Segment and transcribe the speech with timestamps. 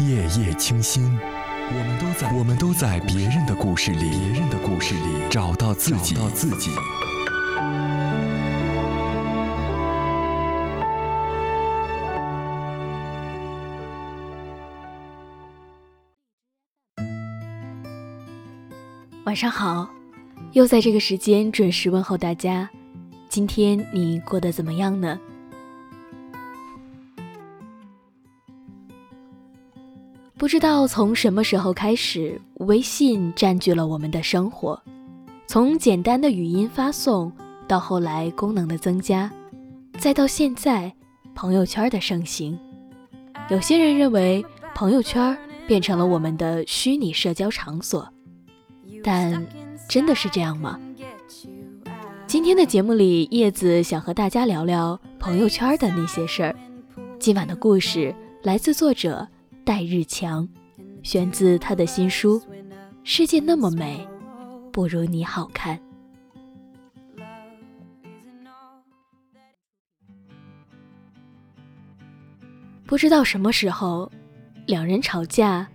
[0.00, 1.18] 夜夜清心，
[1.70, 6.70] 我们都在我们都在别人的故事里，别人的故事里找到自己，找到自己。
[19.24, 19.90] 晚上好，
[20.52, 22.70] 又在这个时间准时问候大家。
[23.28, 25.18] 今天你过得怎么样呢？
[30.38, 34.80] 不知道从什么时候开始，微信占据了我们的生活。
[35.48, 37.32] 从简单的语音发送，
[37.66, 39.28] 到后来功能的增加，
[39.98, 40.92] 再到现在
[41.34, 42.56] 朋友圈的盛行。
[43.50, 44.44] 有些人认为
[44.76, 48.08] 朋友圈变成了我们的虚拟社交场所，
[49.02, 49.44] 但
[49.88, 50.78] 真的是这样吗？
[52.28, 56.54] 今天的节目里，叶子想和大家聊聊朋友圈的那些事儿。
[57.18, 59.26] 今晚的故事来自作者。
[59.68, 60.48] 戴日强，
[61.02, 62.40] 选自他的新书
[63.04, 64.08] 《世界那么美，
[64.72, 65.78] 不如你好看》。
[72.86, 74.10] 不知道什么时候，
[74.64, 75.68] 两人吵架、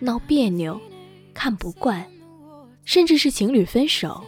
[0.00, 0.78] 闹别扭、
[1.32, 2.06] 看不惯，
[2.84, 4.22] 甚至是情侣分手，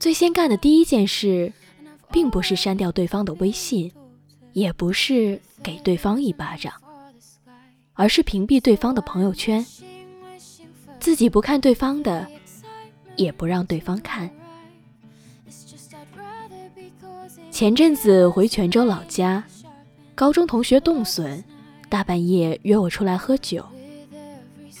[0.00, 1.52] 最先干的第一件事，
[2.10, 3.92] 并不是删掉对方的微信，
[4.54, 6.72] 也不是给对方一巴掌。
[7.96, 9.64] 而是屏蔽对方的朋友圈，
[11.00, 12.26] 自己不看对方的，
[13.16, 14.30] 也不让对方看。
[17.50, 19.42] 前阵子回泉州老家，
[20.14, 21.42] 高中同学冻笋，
[21.88, 23.64] 大半夜约我出来喝酒。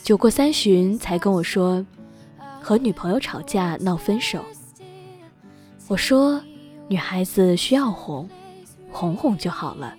[0.04, 1.84] 酒过三巡，才跟我说
[2.60, 4.44] 和女朋友吵架闹分手。
[5.88, 6.38] 我说
[6.86, 8.28] 女孩子需要哄，
[8.90, 9.96] 哄哄就好了。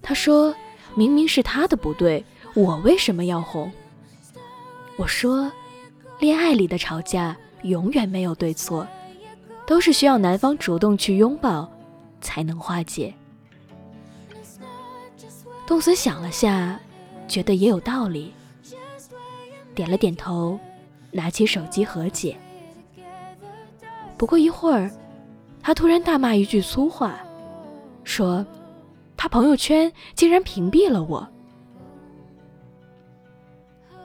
[0.00, 0.54] 他说。
[0.98, 3.70] 明明是他的不对，我为什么要哄？
[4.96, 5.48] 我说，
[6.18, 8.84] 恋爱里的吵架永远没有对错，
[9.64, 11.70] 都是需要男方主动去拥抱
[12.20, 13.14] 才能化解。
[15.68, 16.80] 冬笋想了下，
[17.28, 18.34] 觉得也有道理，
[19.76, 20.58] 点了点头，
[21.12, 22.36] 拿起手机和解。
[24.16, 24.90] 不过一会儿，
[25.62, 27.20] 他突然大骂一句粗话，
[28.02, 28.44] 说。
[29.18, 31.26] 他朋友圈竟然屏蔽了我，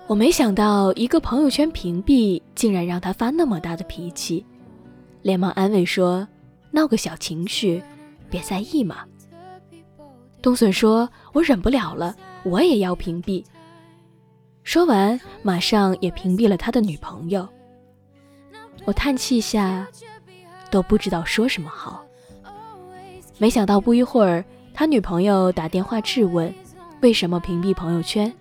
[0.08, 4.44] 我没想到一个朋友圈屏蔽竟然让他发那么大的脾气，
[5.22, 6.28] 连忙安慰说
[6.72, 7.82] ：“闹个小情绪，
[8.28, 9.06] 别在意嘛。”
[10.42, 13.46] 冬笋说：“我忍不了了，我也要屏蔽。”
[14.66, 17.48] 说完，马上也屏蔽了他的女朋友。
[18.84, 19.88] 我叹气下，
[20.72, 22.04] 都不知道说什么好。
[23.38, 24.44] 没想到不一会儿。
[24.74, 26.54] 他女朋友打电话质问，
[27.02, 28.34] 为什么屏蔽朋友圈？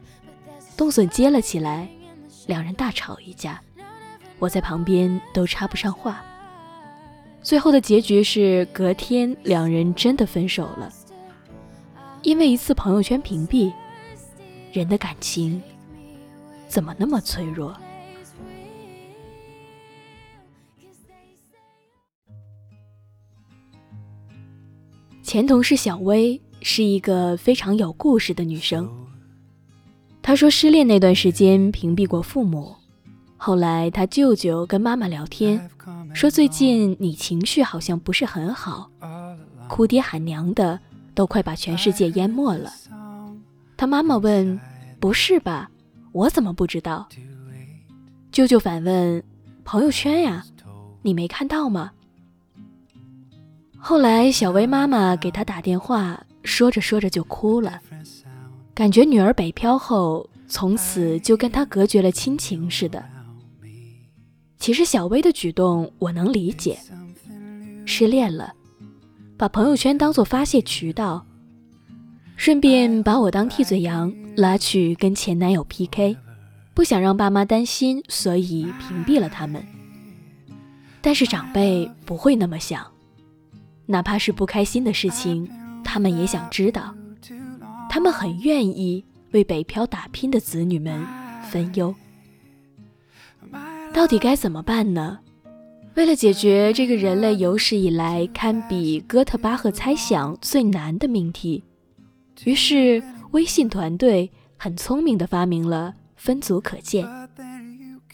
[0.76, 1.87] 冬笋接了起来，
[2.47, 3.60] 两人大吵一架，
[4.38, 6.22] 我在旁边都插不上话。
[7.43, 10.91] 最后的结局是，隔天两人真的分手了。
[12.22, 13.70] 因为一次朋友圈屏蔽，
[14.72, 15.60] 人的感情
[16.66, 17.76] 怎么那么脆弱？
[25.32, 28.87] 前同事小薇是一个非常有故事的女生。
[30.20, 32.76] 她说，失恋那段时间屏蔽过父母，
[33.38, 35.70] 后来她舅舅跟妈妈聊天，
[36.12, 38.91] 说最近你情绪好像不是很好，
[39.70, 40.78] 哭爹喊娘的，
[41.15, 42.70] 都快把全世界淹没了。
[43.75, 44.60] 她妈妈问
[45.00, 45.70] ：“不是吧？
[46.12, 47.09] 我怎么不知道？”
[48.31, 49.25] 舅舅反问
[49.64, 50.44] ：“朋友圈呀，
[51.00, 51.93] 你没看到吗？”
[53.84, 57.81] 后来，小薇妈妈给她打电话，说着说着就哭了，
[58.72, 63.04] 感觉女儿北漂后，从此就跟她隔绝了亲情似的。
[64.56, 66.78] 其实小薇的举动我能理解，
[67.84, 68.54] 失恋了，
[69.37, 71.26] 把朋友圈当做发泄渠道，
[72.37, 76.17] 顺便把我当替罪羊拉去跟前男友 PK，
[76.73, 79.61] 不想让爸妈担心，所以屏蔽了他们。
[81.00, 82.92] 但是长辈不会那么想。
[83.87, 85.50] 哪怕是不开心的事情，
[85.82, 86.94] 他们也想知道。
[87.90, 91.05] 他们很愿意为北漂打拼的子女们
[91.50, 91.94] 分忧。
[93.93, 95.19] 到底该怎么办呢？
[95.94, 101.62] 为了解决这个人类有史以来堪比哥特巴赫猜想最难的命题，
[102.44, 103.02] 于是
[103.32, 107.06] 微信团队很聪明地发明了分组可见。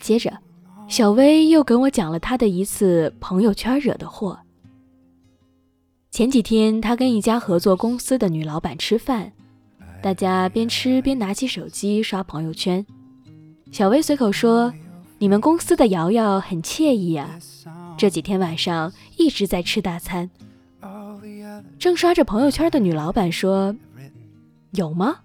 [0.01, 0.37] 接着，
[0.89, 4.41] 小薇又跟我讲了她的一次朋友圈惹的祸。
[6.19, 9.31] 前几天，他跟一家合作公司的女老板吃饭，
[10.03, 12.85] 大家边吃边拿起手机刷朋友圈。
[13.71, 14.75] 小薇随口说
[15.21, 17.39] ：“你们公司的瑶瑶很惬意啊，
[17.97, 20.29] 这几天晚上一直在吃大餐。”
[21.79, 23.73] 正刷着朋友圈的女老板说
[24.75, 25.19] ：“有吗？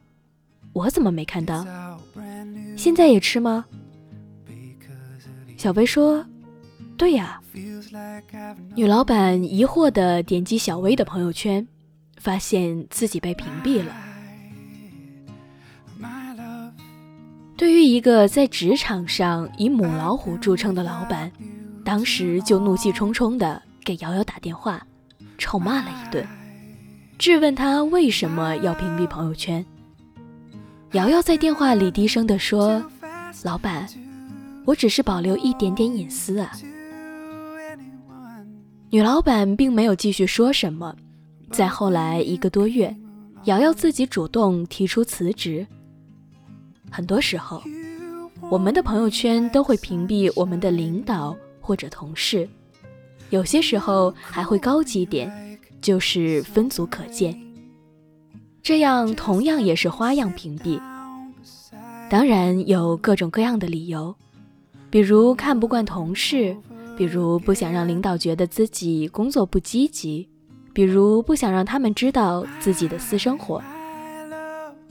[0.74, 1.66] 我怎么没看到？
[2.78, 3.66] 现在也吃吗？”
[5.58, 6.24] 小薇说
[7.04, 7.42] ：“对呀。”
[8.76, 11.68] 女老板疑惑地点击小薇的朋友圈，
[12.18, 13.94] 发现自己被屏蔽了。
[17.58, 21.30] 对于一个在职场上以母老虎著称的老板，
[21.84, 24.82] 当时就怒气冲冲地给瑶瑶打电话，
[25.38, 26.26] 臭骂了一顿，
[27.18, 29.64] 质问她为什么要屏蔽朋友圈。
[30.94, 32.82] 瑶瑶在电话里低声地说
[33.44, 33.88] ：“老板，
[34.66, 36.50] 我只是保留一点点隐私啊。”
[38.94, 40.96] 女老板并没有继续说什么。
[41.50, 42.96] 再后来一个多月，
[43.46, 45.66] 瑶瑶自己主动提出辞职。
[46.92, 47.64] 很多时候，
[48.52, 52.48] 我们的朋友圈都会屏蔽我们的领导或者同事，
[53.32, 57.36] 有些时候还会高级点，就是分组可见。
[58.62, 60.80] 这样同样也是花样屏蔽。
[62.12, 64.16] 当然有各种各样的理由，
[64.92, 66.56] 比如看不惯同事，
[67.04, 70.30] 比如不想让领导觉得自己工作不积极，
[70.72, 73.62] 比如不想让他们知道自己的私生活。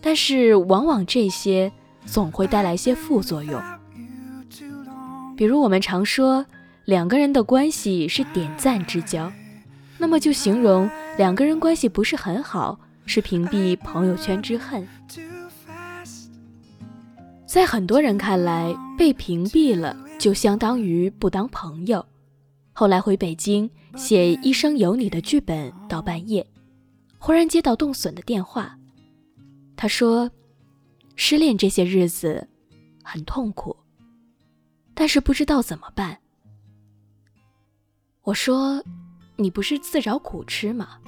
[0.03, 1.73] 但是往往这些。
[2.05, 3.63] 总会带来些副作用，
[5.37, 6.45] 比如我们常说
[6.85, 9.33] 两个人的关系是点赞之交，
[9.99, 12.77] 那么就形容两个人关系不是很好，
[13.07, 14.85] 是屏蔽朋友圈之恨。
[17.47, 22.07] 在很多人看来，被屏蔽了就相当于不当朋友。
[22.73, 26.47] 后来回北京写《一生有你》的剧本，到半夜，
[27.19, 28.79] 忽然接到冻损的电话，
[29.75, 30.31] 他说。
[31.15, 32.49] 失恋这些日子
[33.03, 33.77] 很痛苦，
[34.95, 36.19] 但是不知道怎么办。
[38.23, 38.83] 我说
[39.37, 40.99] ：“你不是自找苦吃吗？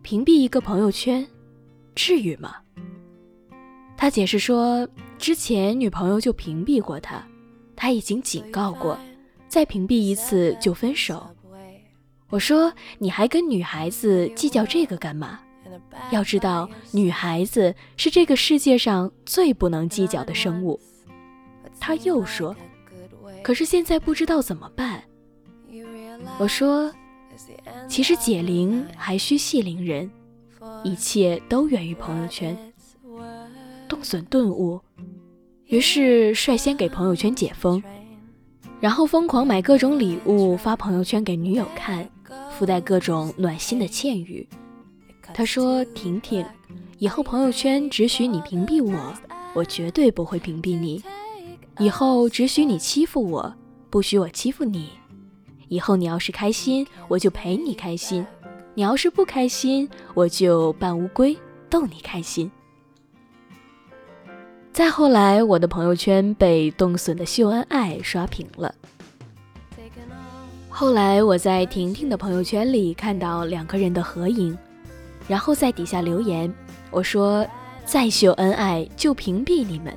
[0.00, 1.26] 屏蔽一个朋友圈，
[1.94, 2.56] 至于吗？”
[3.94, 4.88] 他解释说，
[5.20, 7.22] 之前女朋友就屏蔽过他，
[7.76, 8.98] 他已经警告过，
[9.48, 11.28] 再屏蔽一次就分手。
[12.30, 15.38] 我说：“你还跟女孩子计较这个干嘛？”
[16.10, 20.80] 要知道，女孩子是这个世界上最不能计较的生物。
[21.78, 22.56] 他又说
[23.44, 25.04] ：“可是现在不知道怎么办。”
[26.40, 26.90] 我说
[27.86, 30.10] ：“其实解铃还需系铃人，
[30.82, 32.56] 一切都源于朋友圈。”
[33.88, 34.80] 冻笋顿悟，
[35.70, 37.80] 于是率先给朋友圈解封，
[38.80, 42.10] 然后疯狂买各种礼物发朋友圈给女友看，
[42.50, 44.48] 附带各种暖心的倩语。
[45.32, 46.44] 他说：“婷婷，
[46.98, 49.14] 以后朋友圈只许你屏蔽我，
[49.54, 51.00] 我绝对不会屏蔽你。
[51.78, 53.54] 以后只许你欺负我，
[53.90, 54.88] 不许我欺负你。
[55.68, 58.24] 以后你要是开心，我就陪你开心；
[58.74, 61.38] 你要是不开心，我就扮乌龟
[61.70, 62.50] 逗你开心。”
[64.72, 68.74] 再后来，我的朋友圈被冻损的秀恩爱刷屏了。
[70.68, 74.56] 后来，我在婷婷的朋友圈里看到两个人的合影。
[75.28, 76.52] 然后在底下留言，
[76.90, 77.46] 我说
[77.84, 79.94] ：“再秀恩爱就屏蔽你们。”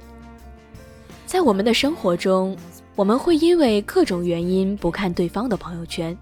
[1.25, 2.55] 在我们的生活中，
[2.95, 6.15] 我们会因为各种原因不看对方的朋友圈，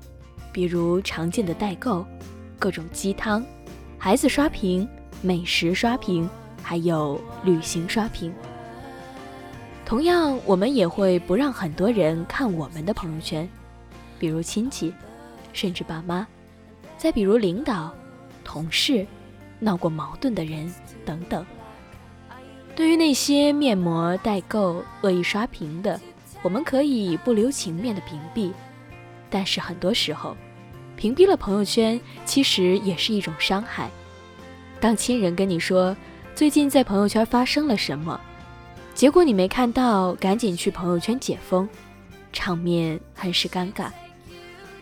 [0.53, 2.05] 比如常见的代购、
[2.58, 3.43] 各种鸡汤、
[3.98, 4.88] 孩子刷屏、
[5.22, 6.29] 美食刷屏，
[6.62, 8.34] 还有旅行刷屏。
[9.86, 13.48] 同样，我们也会不让很多人看我们的朋友圈，
[14.18, 14.94] 比如亲戚，
[15.53, 16.25] 甚至爸妈，
[16.98, 17.94] 再比如领导。
[18.44, 19.06] 同事、
[19.60, 20.74] 闹过矛盾的人
[21.06, 21.46] 等等。
[22.75, 25.98] 对于那些面膜代购、恶意刷屏的，
[26.41, 28.51] 我们可以不留情面的屏蔽。
[29.30, 30.36] 但是很多时候，
[30.98, 33.89] 屏蔽了朋友圈，其实也是一种伤害。
[34.82, 35.96] 当亲人跟你说
[36.33, 38.19] 最近在朋友圈发生了什么，
[38.95, 41.67] 结果你没看到，赶紧去朋友圈解封，
[42.33, 43.91] 场面很是尴尬。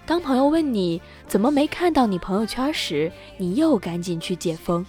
[0.06, 4.86] 当朋友问你怎么没看到你朋友圈时，你又赶紧去解封，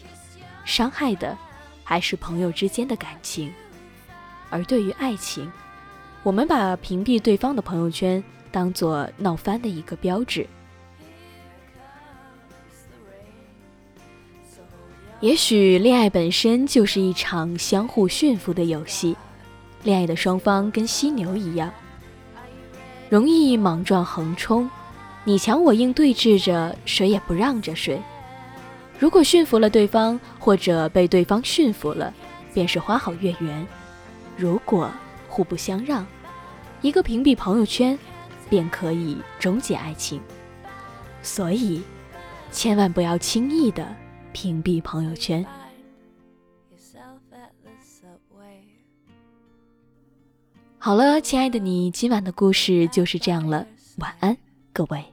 [0.65, 1.37] 伤害的
[1.83, 3.53] 还是朋友之间的感情。
[4.49, 5.51] 而对于爱情，
[6.23, 10.47] 我们把屏蔽对方的朋友圈当做闹翻的一个标志。
[15.21, 19.15] 也许恋爱本身就是一场相互驯服的游戏，
[19.83, 21.71] 恋爱的双方跟犀牛一样，
[23.11, 24.69] 容易莽撞横冲。
[25.25, 28.01] 你强我硬对峙着，谁也不让着谁。
[28.99, 32.15] 如果驯服了对方，或者被对方驯服了，
[32.55, 33.67] 便是花好月圆；
[34.39, 34.91] 如果
[35.29, 36.07] 互不相让，
[36.81, 37.99] 一个屏蔽朋友圈，
[38.49, 40.19] 便可以终结爱情。
[41.23, 41.83] 所以，
[42.51, 43.87] 千万不要轻易的
[44.33, 45.45] 屏蔽朋友圈。
[50.79, 53.67] 好了，亲爱的你，今晚的故事就是这样了，
[53.99, 54.37] 晚安，
[54.73, 55.05] 各位。